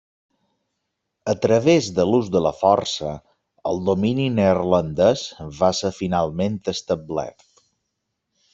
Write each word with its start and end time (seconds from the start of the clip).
A 1.33 1.35
través 1.43 1.89
de 1.99 2.05
l'ús 2.11 2.31
de 2.35 2.41
la 2.45 2.51
força, 2.61 3.11
el 3.73 3.83
domini 3.91 4.27
neerlandès 4.39 5.27
va 5.61 5.71
ser 5.83 5.93
finalment 6.01 6.57
establert. 6.75 7.47